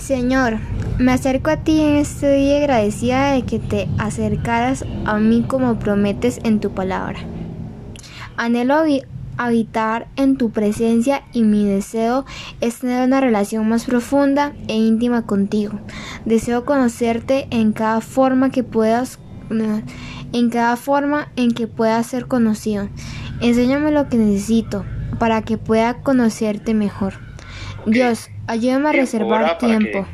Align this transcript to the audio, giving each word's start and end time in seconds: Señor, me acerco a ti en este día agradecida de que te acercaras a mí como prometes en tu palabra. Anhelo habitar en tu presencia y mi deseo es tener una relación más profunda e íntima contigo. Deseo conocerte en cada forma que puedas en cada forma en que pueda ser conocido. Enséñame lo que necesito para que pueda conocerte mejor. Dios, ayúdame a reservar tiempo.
Señor, 0.00 0.58
me 0.98 1.12
acerco 1.12 1.50
a 1.50 1.58
ti 1.58 1.80
en 1.82 1.96
este 1.96 2.32
día 2.32 2.56
agradecida 2.56 3.32
de 3.32 3.42
que 3.42 3.58
te 3.58 3.86
acercaras 3.98 4.84
a 5.04 5.18
mí 5.18 5.44
como 5.46 5.78
prometes 5.78 6.40
en 6.42 6.58
tu 6.58 6.70
palabra. 6.70 7.20
Anhelo 8.36 8.82
habitar 9.36 10.08
en 10.16 10.38
tu 10.38 10.50
presencia 10.50 11.22
y 11.34 11.42
mi 11.42 11.66
deseo 11.66 12.24
es 12.62 12.78
tener 12.78 13.06
una 13.06 13.20
relación 13.20 13.68
más 13.68 13.84
profunda 13.84 14.54
e 14.68 14.74
íntima 14.74 15.26
contigo. 15.26 15.78
Deseo 16.24 16.64
conocerte 16.64 17.46
en 17.50 17.72
cada 17.72 18.00
forma 18.00 18.50
que 18.50 18.64
puedas 18.64 19.18
en 20.32 20.50
cada 20.50 20.76
forma 20.76 21.28
en 21.36 21.52
que 21.52 21.66
pueda 21.66 22.02
ser 22.04 22.26
conocido. 22.26 22.88
Enséñame 23.40 23.90
lo 23.90 24.08
que 24.08 24.16
necesito 24.16 24.84
para 25.18 25.42
que 25.42 25.58
pueda 25.58 26.02
conocerte 26.02 26.72
mejor. 26.72 27.29
Dios, 27.86 28.30
ayúdame 28.46 28.90
a 28.90 28.92
reservar 28.92 29.58
tiempo. 29.58 30.06